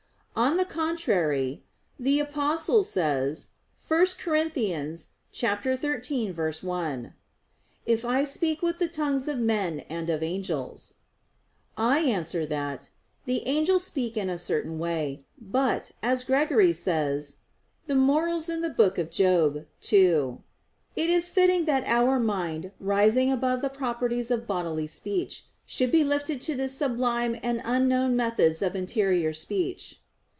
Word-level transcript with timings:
On 0.33 0.55
the 0.57 0.65
contrary, 0.65 1.61
The 1.99 2.19
Apostle 2.21 2.83
says 2.83 3.49
(1 3.87 3.99
Cor. 4.23 4.35
13:1): 4.45 7.13
"If 7.85 8.05
I 8.05 8.23
speak 8.23 8.61
with 8.63 8.79
the 8.79 8.87
tongues 8.87 9.27
of 9.27 9.37
men 9.37 9.81
and 9.81 10.09
of 10.09 10.23
angels." 10.23 10.95
I 11.77 11.99
answer 11.99 12.45
that, 12.47 12.89
The 13.25 13.45
angels 13.45 13.83
speak 13.83 14.15
in 14.17 14.29
a 14.31 14.39
certain 14.39 14.79
way. 14.79 15.25
But, 15.39 15.91
as 16.01 16.23
Gregory 16.23 16.73
says 16.73 17.35
(Moral. 17.87 18.39
ii): 18.39 18.63
"It 19.91 20.37
is 21.09 21.29
fitting 21.29 21.65
that 21.65 21.83
our 21.85 22.19
mind, 22.19 22.71
rising 22.79 23.31
above 23.31 23.61
the 23.61 23.69
properties 23.69 24.31
of 24.31 24.47
bodily 24.47 24.87
speech, 24.87 25.45
should 25.67 25.91
be 25.91 26.03
lifted 26.05 26.41
to 26.41 26.55
the 26.55 26.67
sublime 26.69 27.37
and 27.43 27.61
unknown 27.63 28.15
methods 28.15 28.61
of 28.63 28.75
interior 28.75 29.33
speech." 29.33 29.97